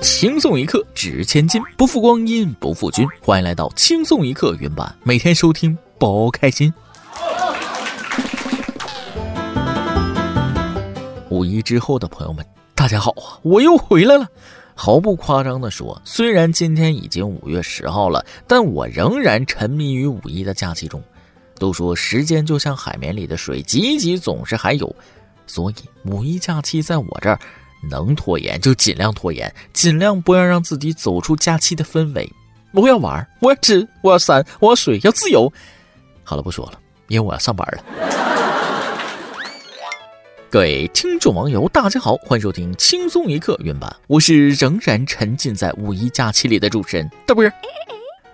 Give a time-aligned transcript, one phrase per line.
[0.00, 3.06] 轻松一刻值千金，不负光阴不负君。
[3.20, 6.72] 欢迎来到轻松一刻云版，每天收听，包开心。
[11.30, 13.38] 五一之后的朋友们，大家好啊！
[13.42, 14.26] 我又回来了。
[14.74, 21.02] 毫不夸张的说，虽然今天已经五月十号了，但我仍然沉迷于五一的假期中。
[21.58, 24.94] 都说时间就像海绵里的水，挤挤总是还有，
[25.48, 25.74] 所以
[26.04, 27.38] 五一假期在我这儿。
[27.82, 32.32] 能拖延就尽量拖延，尽量不要让自己走出假期的氛围。
[32.72, 35.52] 我要玩，我要吃，我要散，我要水，要自由。
[36.22, 36.78] 好了，不说了，
[37.08, 37.82] 因为我要上班了。
[40.50, 47.44] 各位听众网友，大家好，欢迎收听轻松一刻原版，我是仍然沉浸在五一假期里的主持人大波。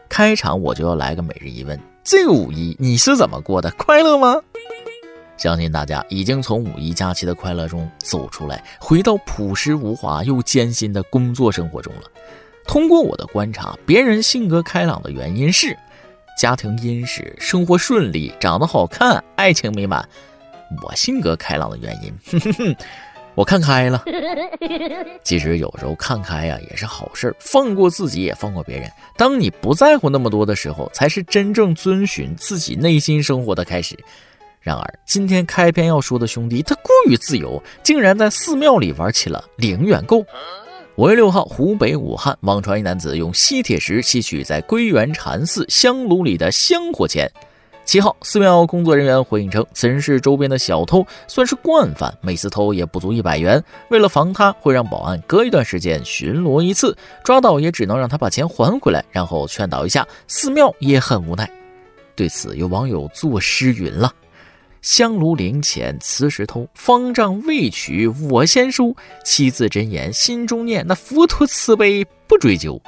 [0.08, 3.68] 开场我就要来个每日一问：这个五一你是怎么过的？
[3.72, 4.40] 快乐吗？
[5.36, 12.02] 相信大家已经从五一假期的快乐中走出来，回到朴实无华又艰辛的工作生活中了。
[12.66, 15.76] 通过我的观察，别人性格开朗的原因是
[16.40, 20.08] 家庭殷实、生活顺利、长得好看、爱情美满。
[20.82, 22.76] 我性格开朗的原因，哼哼哼，
[23.34, 24.02] 我看开了。
[25.22, 28.90] 其实有时候看开呀也是好事，放过自己也放过别人。
[29.16, 33.96] 当你不在乎那么多的时候，才是真正遵循自己内心生活的开始。
[34.64, 40.24] 然而，今天开篇要说的兄弟，他过于自由，竟然在寺庙里玩起了零元购。
[40.96, 47.30] 五月六号，湖北武汉，网传一男子用吸铁石吸取在归元禅寺香炉里的香火钱。
[47.84, 53.62] 七号，寺庙工作人员回应称，此人是周边的小偷，算是惯犯，每次偷也不足一百元。
[53.90, 60.08] 为了防他，会让保安隔一段时间巡逻一次，抓到也只能让他把钱还回来，然后劝导一下。
[60.26, 61.46] 寺庙也很无奈。
[62.16, 64.10] 对此，有网友作诗云了。
[64.84, 68.94] 香炉灵前辞时偷，方丈未取我先收。
[69.24, 72.78] 七字真言心中念，那佛陀慈悲不追究。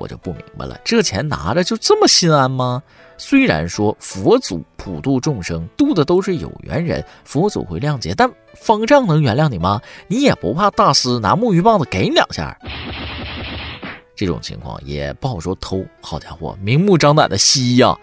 [0.00, 2.82] 我就不明白了，这钱拿着就这么心安吗？
[3.16, 9.80] 虽然说佛祖普度众生，度的都是有缘人，佛祖会谅解，但方丈能原谅你吗？
[10.08, 12.58] 你也不怕大师拿木鱼棒子给你两下？
[14.16, 15.84] 这种情况也不好说偷。
[16.00, 17.96] 好家伙，明目张胆的吸呀！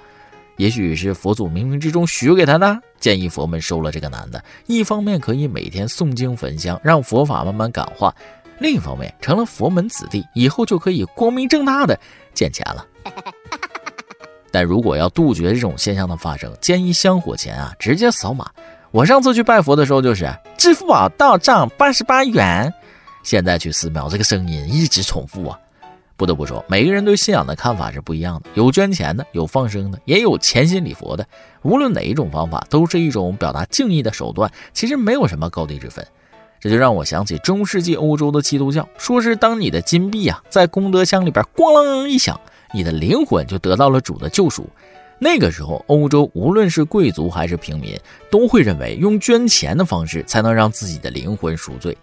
[0.55, 4.43] 也许是佛祖冥冥之中许给他的，建议佛门收了这个男的。
[4.67, 8.13] 一方面可以每天诵经焚香，让佛法慢慢感化；
[8.59, 11.99] 另一方面，成了佛门子弟，以后就可以光明正大的
[12.33, 12.85] 捡钱了。
[14.51, 18.49] 但如果要杜绝这种现象的发生，建议香火钱啊直接扫码。
[18.91, 20.27] 我上次去拜佛的时候就是
[20.57, 22.73] 支付宝到账八十八元，
[23.23, 25.59] 现在去寺庙这个声音一直重复啊。
[26.19, 31.25] 不得不说，每个人对信仰的看法是不一样的，有捐钱的，有放生的，也有虔心礼佛的。
[31.61, 36.05] 无论哪一种方法，都是一种表达敬意的手段，其实没有什么高低之分。
[36.59, 42.37] 这就让我想起中世纪欧洲的基督教，说是当你的金币啊在功德箱里边咣啷一响，
[42.73, 44.67] 你的灵魂就得到了主的救赎。
[45.19, 47.97] 那个时候，欧洲无论是贵族还是平民，
[48.29, 51.97] 都会认为用捐钱的方式才能让自己的灵魂赎罪。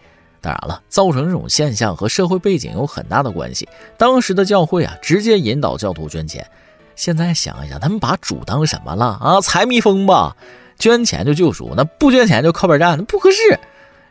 [0.46, 3.68] 当然了，造成这种现象和社会背景有很大的关系。
[3.98, 6.46] 当时的教会啊，直接引导教徒捐钱。
[6.94, 9.40] 现在想一想，他们把主当什么了啊？
[9.40, 10.36] 财迷疯吧？
[10.78, 13.58] 捐钱就救赎，那不捐钱就靠边站，那不合适。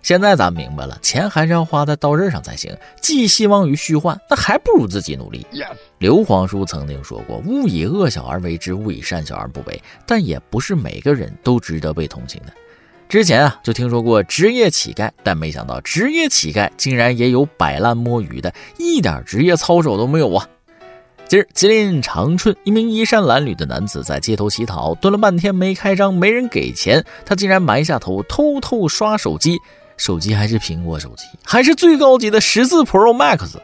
[0.01, 2.75] 现在咱明白了，钱还是要花在刀刃上才行。
[2.99, 5.47] 寄希望于虚幻，那还不如自己努力。
[5.99, 12.51] 刘皇叔曾经说过：“勿以恶小而为之，勿以善小而不为。”但也不是每个人都值得被同情的。
[13.07, 20.47] 之前啊，就听说过职业乞丐，但没想到职业乞丐竟然也有摆烂摸鱼的，一点职业操守都没有啊！
[21.27, 29.59] 今儿吉林长春，一名衣衫褴褛的男子在街头乞讨，蹲了半天没开张，没人给钱，他竟然埋下头偷偷刷手机，
[29.97, 33.55] 手机还是苹果手机，还是最高级的十四 Pro Max。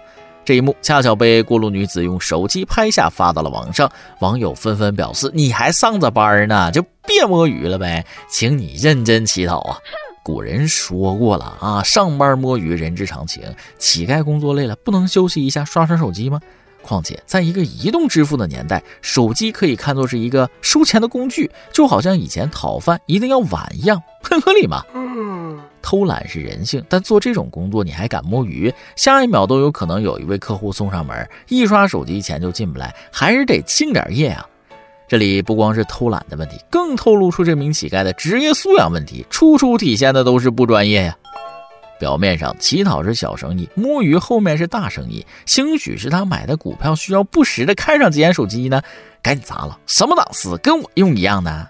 [0.52, 3.90] 这一幕恰巧被过路女子用手机拍下，发到了网上。
[4.20, 9.78] 网友纷纷表示：“你还上着班呢，就别摸鱼了呗， 请你认真祈祷啊！”
[10.26, 13.42] 古人说过了啊，上班摸鱼人之常情。
[13.78, 16.38] 乞丐工作累了，不能休息一下刷刷手机吗？
[16.82, 24.84] 况且，在一个移动支付的年代，手机可以看作是一个收钱的工具，就好像以前讨饭一定要碗一样，很合理嘛。
[25.82, 28.74] 偷懒是人性，但做这种工作你还敢摸鱼？
[28.96, 34.46] 下一秒都有可能有一位客户送上门，一刷手机钱就进不来，还是得敬点业啊！
[35.08, 41.18] 这里不光是偷懒的问题，更透露出这名乞丐的职业素养问题，处处体现的都是不专业呀。
[42.02, 45.24] 表面上乞讨是小生意，摸鱼后面是大生意。
[45.46, 48.82] 兴许是他买的股票需要不时的看上几眼手机呢，
[49.22, 49.80] 赶紧砸了！
[49.86, 51.70] 什么档次，跟我用一样的。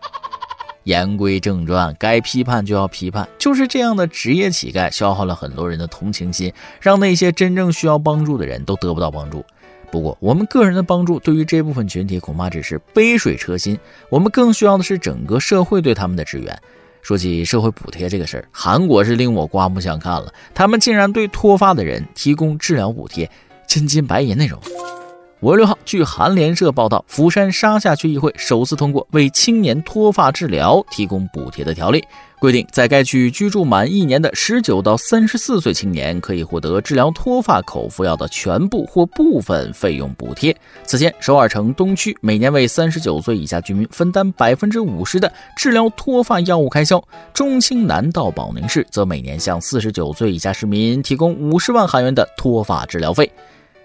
[0.86, 9.44] 言归正传，该批判就要批判，就是这样的职业乞丐，消耗了很多人的同情心，让那些真正需要帮助的人都得不到帮助。
[9.92, 13.78] 不过，我们个人的帮助对于这部分群体恐怕只是杯水车薪，
[14.10, 16.58] 我们更需要的是整个社会对他们的支援。
[17.02, 23.30] 说起社会补贴这个事儿，韩国是令我刮目相看了，他们竟然对脱发的人提供治疗补贴，
[23.68, 24.60] 真金白银那种。
[25.42, 32.04] 五月六号，据韩联社报道，釜山沙下区议会首次通过为青年脱发治疗提供补贴的条例，
[32.40, 40.56] 规定在该区居住满一年的十九到三十四岁青年可以获得治疗脱发口服药的全部或部分费用补贴。
[40.84, 47.04] 此前，首尔城东区每年为三十九岁以下居民分担百分之五十的治疗脱发药物开销，
[47.34, 53.32] 中青南道保宁市则每年向四十九岁以下市民提供五十万韩元的脱发治疗费。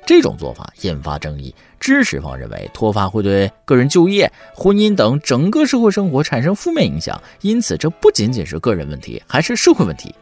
[0.06, 10.14] 这种做法引发争议，支持方认为脱发会对个人就业、婚姻等整个社会生活产生负面影响，因此这不仅仅是个人问题，还是社会问题。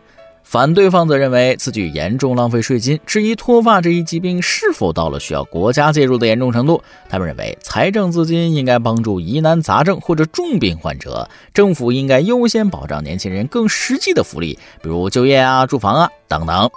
[0.42, 6.82] 反对方则认为此举严重浪费税金，质疑脱发这一疾病是否到了需要国家介入的严重程度。
[7.08, 16.70] 他们认为财政资金应该帮助疑难杂症或者重病患者，政府应该优先保障年轻人更实际的福利，比如就业啊、住房啊等等。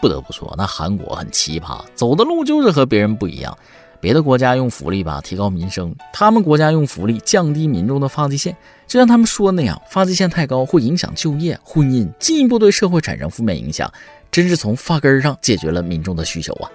[0.00, 3.56] 不得不说，那韩国很奇葩，走的路就是和别人不一样。
[4.00, 8.56] 别的国家用福利吧提高民生，他们国家用福利降低民众的发际线。
[8.86, 13.92] 就像他们说的那样，发际线太高会影响就业、婚姻，进一步对社会产生负面影响。
[14.30, 16.70] 真是从发根上解决了民众的需求啊！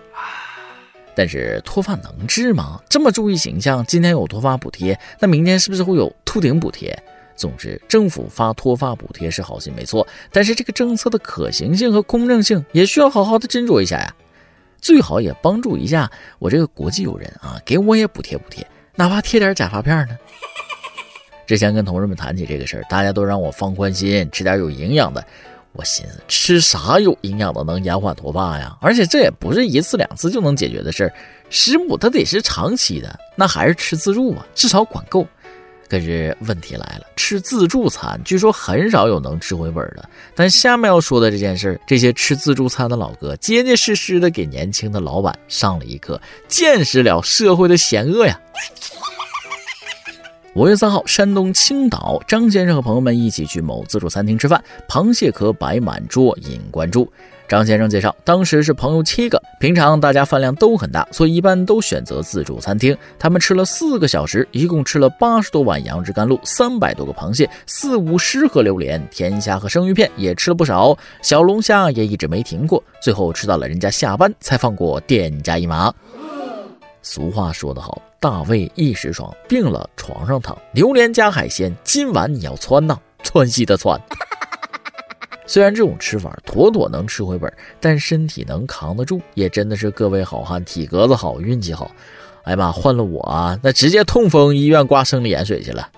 [1.16, 2.82] 但是脱发能治吗？
[2.90, 7.02] 这么注意形象，今天有脱发补贴，那明天是不是会有秃顶补贴？
[7.44, 14.16] 总之，政府发脱发补贴是好心没错，但是这个政策的可行性和公正性也需要好好的斟酌一下呀。
[14.80, 16.10] 最好也帮助一下
[16.40, 20.18] 我这个国际友人啊，给我也补贴补贴，哪怕贴点假发片呢。
[21.46, 25.22] 之前跟同事们谈起这个事儿，大家都让我放宽心，吃点有营养的。
[25.74, 28.78] 我寻思，吃啥有营养的能延缓脱发呀？
[28.80, 31.14] 而且这也不是一次两次就能解决的事儿，
[31.50, 35.28] 食补它得是长期的，那还是吃自助吧，至少管够。
[35.94, 40.10] 可是问题来了，吃自助餐据说很少有能吃回本的。
[40.34, 48.42] 但下面要说的这件事，这些吃自助餐的老哥结结实实的给年轻的老板上了一课，见识了社会的险恶呀。
[50.56, 57.12] 五月三号，山东青岛，张先生和朋友们一起去某自助餐厅吃饭，螃蟹壳摆满桌，引关注。
[57.48, 62.96] 张先生介绍，当时是朋友七个，平常大家饭量都很大，所以一般都选择自助餐厅。
[63.18, 72.82] 他们吃了四个小时，一共吃了八十多碗杨枝甘露，三百多个螃蟹，四五十盒榴莲，甜虾和生鱼片也吃了不少，小龙虾也一直没停过。
[73.02, 75.92] 最后吃到了人家下班才放过店家一马。
[77.06, 80.58] 俗话说得好，大胃一时爽，病了床上躺。
[80.72, 84.00] 榴莲加海鲜，今晚你要窜呐，窜稀的窜。
[85.46, 87.52] 虽然这种吃法妥妥能吃回本，
[87.82, 91.92] 但身体能扛得住，也真的是各位好汉体格子好，运气好。
[92.46, 95.90] 哎呀妈，换了我啊，那直接痛风医院挂生理盐水去了。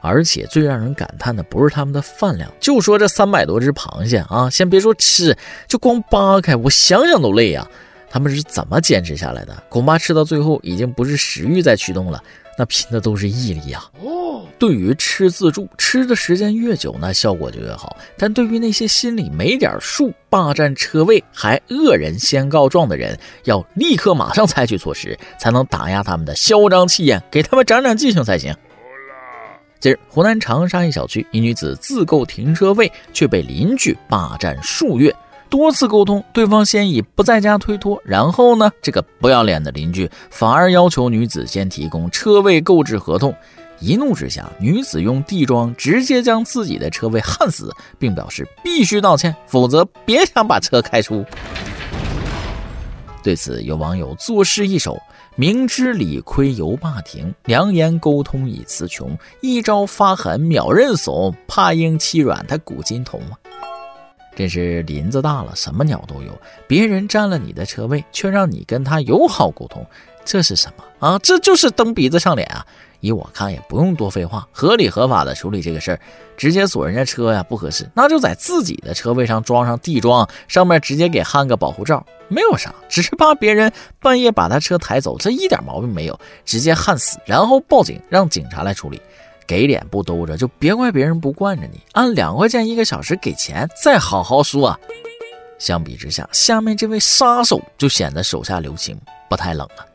[0.00, 5.36] 而且最让人感叹的不是他们的饭量，就说这三百多只螃蟹啊，先别说吃，
[5.66, 7.66] 就光扒开，我想想都累呀。
[8.14, 9.60] 他们是怎么坚持下来的？
[9.68, 12.22] 恐怕吃到最后，已经不是食欲在驱动了。
[12.56, 13.82] 那拼的都是毅力呀！
[14.04, 17.96] 哦，对于吃自助，吃的时间越久，那效果就越好。
[18.16, 28.54] 但对于那些心里没点数、霸占车位还恶人先告状的人，要立刻马上采取措施，才能打压他们的嚣张气焰，给他们长长记性才行。
[29.80, 35.12] 近日，湖南长沙一小区，一女子自购停车位，却被邻居霸占数月。
[35.54, 43.32] 多次沟通，对方先以不在家推脱，然后呢，这个不要脸的邻居反而要求女子先提供车位购置合同。
[43.78, 47.70] 一怒之下，女子用地桩直接将自己的车位焊死，
[48.00, 51.24] 并表示必须道歉，否则别想把车开出。
[53.22, 55.00] 对此，有网友作诗一首
[55.36, 59.16] ：“明知理亏犹霸停，良言沟通已词穷。
[59.40, 63.38] 一朝发狠秒认怂，怕应欺软他古今同啊。”
[64.36, 66.36] 真是林子大了，什么鸟都有。
[66.66, 69.86] 别人占了你的车位，却让你跟他友好沟通，
[70.24, 71.18] 这是什么啊？
[71.20, 72.66] 这就是蹬鼻子上脸啊！
[73.00, 76.00] 依我看，也不用多废话，合理合法的处理这个事儿，
[76.38, 77.86] 直接锁人家车呀，不合适。
[77.94, 88.98] 那就在自己的车位上装上地桩，上面直接给焊个保护罩，没有啥，只是怕别人半夜把他车抬走，这一点毛病没有，直接焊死，然后报警，让警察来处理。
[89.46, 91.80] 给脸不兜着，就别怪别人不惯着你。
[91.92, 94.78] 按两块钱一个小时给钱，再好好说。
[95.58, 98.98] 相比之下，下面这位杀手就显得手下留情，
[99.30, 99.86] 不太冷了。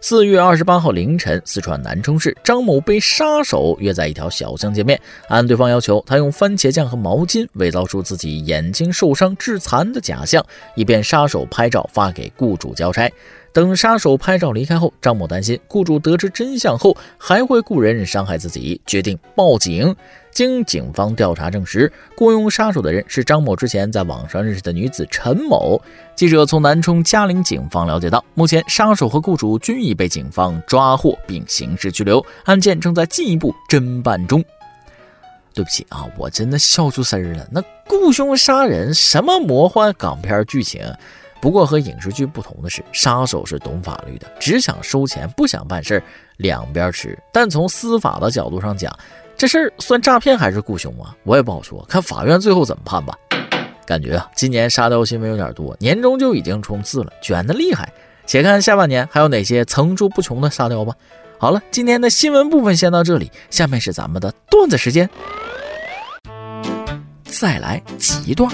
[0.00, 10.44] 四月二十八号凌晨，四川南充市张某被杀手约在一条小巷见面，按对方要求，他用番茄酱和毛巾伪造出自己眼睛受伤致残的假象，
[10.76, 13.10] 以便杀手拍照发给雇主交差。
[13.58, 19.92] 等杀手拍照离开后，张某担心雇主得知真相后还会雇人伤害自己，决定报警。
[20.30, 25.82] 经警方调查证实，雇佣杀手的人是张某之前在网上认识的女子陈某。
[26.14, 34.40] 记者从南充嘉陵警方了解到，目前杀手和雇主均已被警方抓获并刑事拘留，案件正在进一步侦办中。
[35.52, 37.44] 对不起啊，我真的笑出声了。
[37.50, 40.80] 那雇凶杀人，什么魔幻港片剧情？
[41.40, 46.02] 不过和影视剧不同的是，杀手是懂法律的，只想收钱，不想办事儿，
[46.38, 47.18] 两边吃。
[47.32, 48.92] 但从司法的角度上讲，
[49.36, 51.14] 这事儿算诈骗还是雇凶啊？
[51.22, 53.16] 我也不好说，看法院最后怎么判吧。
[53.86, 57.90] 感觉啊，今年沙雕新闻有点多，年终就已经冲刺了，卷的厉害。
[58.26, 60.92] 且看下半年还有哪些层出不穷的沙雕吧。
[61.38, 65.08] 好了，今天的新闻部分先到这里，下面是咱们的段子时间。
[67.24, 68.52] 再来几段，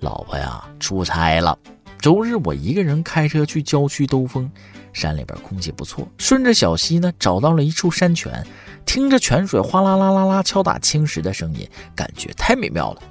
[0.00, 1.58] 老婆呀，出差了。
[1.98, 4.50] 周日，我一个人开车去郊区兜风，
[4.92, 6.06] 山里边空气不错。
[6.18, 8.46] 顺着小溪呢，找到了一处山泉，
[8.84, 13.02] 听着泉水哗啦啦啦啦敲打青石的声音，感觉太美妙了。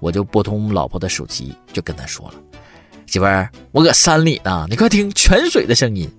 [0.00, 2.34] 我就拨通老婆的手机，就跟她说了
[3.06, 6.10] ：“媳妇儿，我搁山里呢，你快听泉水的声音。”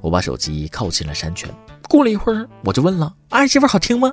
[0.00, 1.48] 我把手机靠近了山泉，
[1.88, 4.10] 过了一会儿，我就问了：“哎媳妇好听吗？”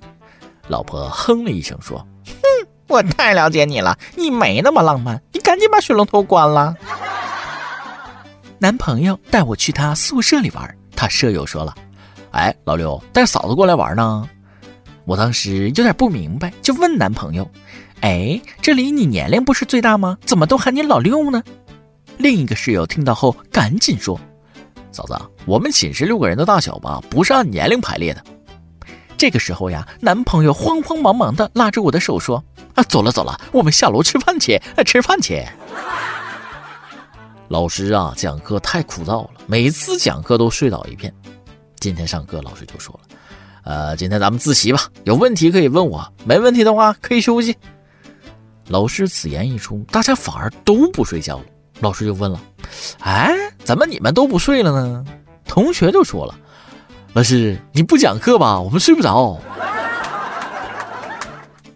[0.67, 6.75] 老婆哼了一声说：“哼，我太了解你了，你没那么浪漫，你赶紧把水龙头关了。”
[8.63, 11.75] 男朋友带我去他宿舍里玩，他舍友说了
[12.31, 14.25] ：“哎，老刘带嫂子过来玩呢。”
[15.03, 17.45] 我当时有点不明白，就问男朋友
[17.99, 20.17] ：“哎，这里你年龄不是最大吗？
[20.25, 21.43] 怎么都喊你老六呢？”
[22.15, 24.17] 另一个室友听到后赶紧说
[24.93, 28.23] ：“嫂子，我们寝室六个人的大小吧，不是按年龄排列的。”
[29.19, 32.41] 这个时候呀，男朋友慌慌忙忙的拉着我的手说
[32.75, 35.45] ：“啊，走了走了，我们下楼吃饭去，吃饭去。”
[37.53, 41.13] 老师啊，讲课太枯燥了，每次讲课都睡倒一片。
[41.79, 43.01] 今天上课，老师就说了
[43.63, 47.55] ：“呃，今天咱们自习吧，有问题可以问我，没问题的话可以休息。”
[48.69, 51.45] 老师此言一出，大家反而都不睡觉了。
[51.79, 52.41] 老师就问了
[53.01, 53.31] ：“哎，
[53.63, 55.05] 怎么你们都不睡了呢？”
[55.45, 56.33] 同学就说了
[57.13, 59.39] ：“老师，你不讲课吧，我们睡不着。”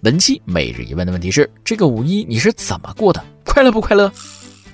[0.01, 3.23] 文期每日一问的问题是：这个五一你是怎么过的？
[3.45, 4.11] 快乐不快乐？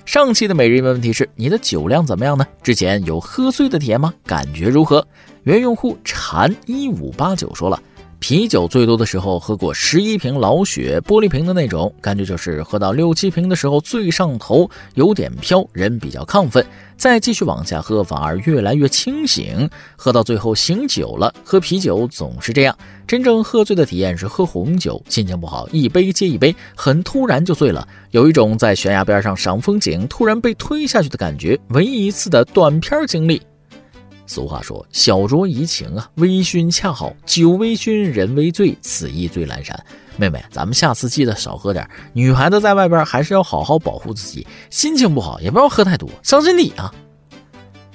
[0.04, 2.46] 上期的每日一问问题是：你的酒量怎么样呢？
[2.62, 4.12] 之前有喝醉的体验吗？
[4.26, 5.04] 感觉如何？
[5.44, 7.82] 原用户禅一五八九说了。
[8.26, 16.64] 啤酒最多的时候喝过十一瓶老雪玻璃瓶的那种，感觉就是喝到六七瓶的时候最上头，有点飘，人比较亢奋。
[16.96, 19.68] 再继续往下喝，反而越来越清醒。
[19.94, 21.34] 喝到最后醒酒了。
[21.44, 22.74] 喝啤酒总是这样，
[23.06, 31.60] 真正喝醉的体验是喝红酒，心情不好，一杯接一杯，很突然就醉了，有一种在悬崖边上赏风景，突然被推下去的感觉。
[31.68, 33.42] 唯一一次的短片经历。
[34.26, 37.12] 俗话说：“小酌怡情啊，微醺恰好。
[37.26, 39.78] 酒微醺，人微醉，此意最阑珊。”
[40.16, 41.88] 妹妹，咱们下次记得少喝点。
[42.12, 46.92] 女孩子在外边还是要好好保护自己，心情不好也不要喝太多，伤身体啊。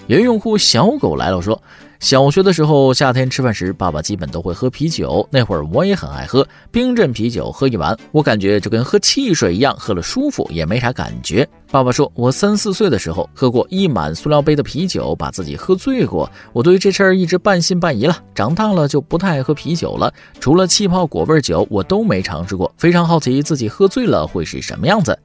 [0.08, 1.62] 原用户小狗来了说。
[2.00, 5.27] 小学的时候，夏天吃饭时，爸爸基本都会喝啤酒。
[5.29, 11.48] 那会儿我也很爱喝冰镇啤酒，喝一碗，我感觉就跟喝汽水一样，喝了舒服，也没啥感觉。
[11.70, 16.32] 爸爸说我三四岁的时候喝过一满塑料杯的啤酒，把自己喝醉过。
[16.53, 18.18] 我对于这事儿一直半信半疑了。
[18.34, 22.74] 长大了就不太爱喝啤酒了，除了气泡果味酒，我都没尝试过。
[22.77, 25.20] 非常好奇自己喝醉了会是什么样子。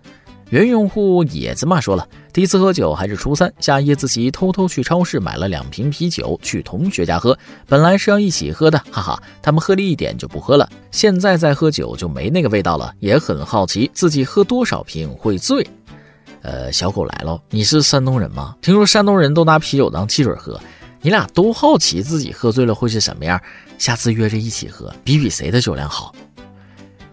[0.54, 10.70] 原用户野子嘛说了，第一次喝酒还是初三，下夜自习偷偷去超市买了两瓶啤酒去同学家喝，本来是要一起喝的，哈哈，他们喝了一点就不喝了。
[10.92, 15.66] 现在再喝酒就没那个味道了，也很好奇自己喝多少瓶会醉。
[16.42, 18.54] 呃，小狗来了，你是山东人吗？
[18.62, 20.60] 听说山东人都拿啤酒当汽水喝，
[21.02, 23.40] 你俩都好奇自己喝醉了会是什么样，
[23.76, 26.14] 下次约着一起喝，比比谁的酒量好。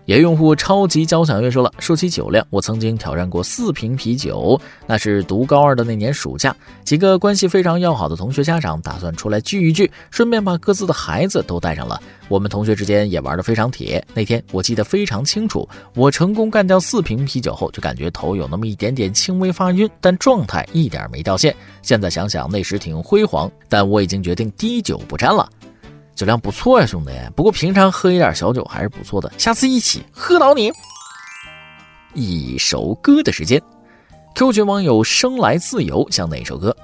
[0.06, 4.60] 原用户超级交响乐说了，说起酒量，我曾经挑战过四瓶啤酒。
[4.88, 12.02] 那是读高二的那年暑假，几个关系非常要好的同学家长打算出来聚一聚，顺便把各自的孩子都带上了。
[12.30, 14.04] 我们同学之间也玩得非常铁。
[14.14, 21.56] 那天我记得非常清楚，我成功干掉四瓶啤酒后，就感觉头有那么一点点轻微发晕，但状态一点没掉线。
[21.84, 25.48] 现在想想那时挺辉煌，但我已经决定滴酒不沾了。
[26.22, 27.12] 酒量不错呀，兄弟。
[27.36, 30.72] 不过平常喝一点小酒还是不错的，下次一起喝倒你。
[32.14, 33.60] 一首歌的时间
[34.36, 36.78] ，Q 群网友生来自由想哪首歌？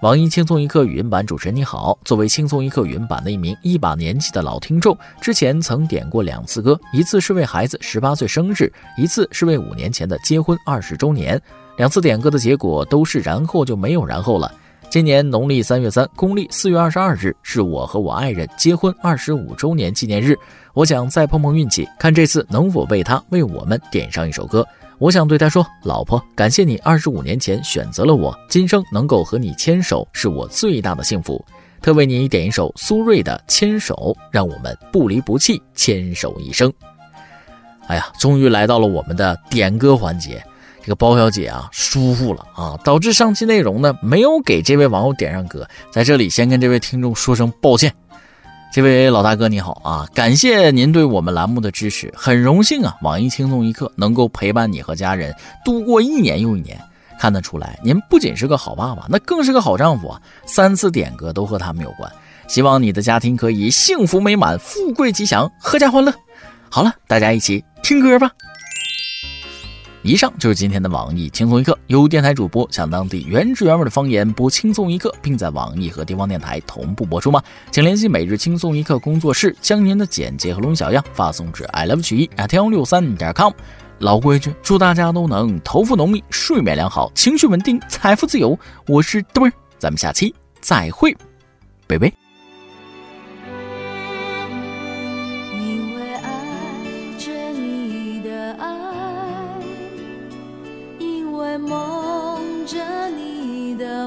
[0.00, 11.40] 网易轻松一刻语音版主持人你好，作为轻松一刻语音版的一名一把年纪的老听众，之前曾点过两次歌，一次是为孩子十八岁生日，一次是为五年前的结婚二十周年。
[11.78, 14.54] 两次点歌的结果都是然后就没有然后了。
[14.90, 20.36] 今年农历三月三，公历四月二十二日，是我和我爱人结婚二十五周年纪念日。
[20.72, 24.64] 我想再碰碰运气，看这次能否为他为我们点上一首歌。
[24.98, 31.44] 我想对他说：“老婆，感谢你二十五年前选择了我，今生能够和你牵手是我最大的幸福。
[31.82, 33.94] 特为你点一首苏芮的《牵手》，
[34.30, 36.72] 让我们不离不弃，牵手一生。”
[37.88, 40.42] 哎呀，终于来到了我们的点歌环节。
[40.84, 45.66] 这个包小姐啊疏忽了啊，导致上期内容呢没有给这位网友点上歌。
[45.90, 47.90] 在这里先跟这位听众说声抱歉。
[48.70, 56.78] 这位老大哥你好啊，感谢您对我们栏目的支持，很荣幸啊，网易轻松一刻能够陪伴你和家人度过一年又一年。
[57.18, 60.20] 看得出来，您不仅是个好爸爸，那更是个好丈夫啊。
[60.44, 62.12] 三次点歌都和他们有关，
[62.46, 66.12] 希望你的家庭可以幸福美满、富贵吉祥、阖家欢乐。
[66.68, 68.30] 好了，大家一起听歌吧。
[70.04, 77.42] 以上就是今天的网易轻松一刻，由电台主播向当地原汁原味的方言播轻松一刻，并在网易和地方电台同步播出吗？
[77.70, 83.50] 请联系每日轻松一刻工作室，将您的简介和录音小样发送至 i love 曲艺 at 幺六三点 com。
[84.00, 88.58] 老规矩，祝大家都能头发浓密、睡眠良好、情绪稳定、财富自由。
[88.86, 91.16] 我是墩儿，咱们下期再会，
[91.86, 92.23] 拜拜。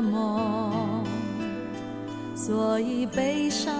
[0.01, 1.03] 梦
[2.35, 3.73] 所以悲伤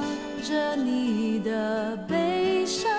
[0.44, 2.92] 着你的悲伤，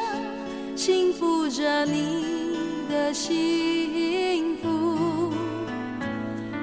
[0.74, 2.56] 幸福着你
[2.88, 5.32] 的幸福，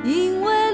[0.04, 0.65] 因为